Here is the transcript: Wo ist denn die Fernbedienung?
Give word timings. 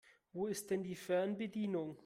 Wo 0.33 0.47
ist 0.47 0.71
denn 0.71 0.81
die 0.83 0.95
Fernbedienung? 0.95 1.97